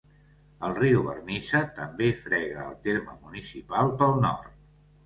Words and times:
El 0.69 0.73
riu 0.77 1.03
Vernissa 1.09 1.61
també 1.81 2.09
frega 2.25 2.65
el 2.67 2.75
terme 2.89 3.17
municipal 3.23 3.97
pel 4.03 4.21
nord. 4.27 4.61